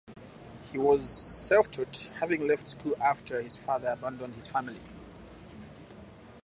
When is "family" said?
4.47-4.79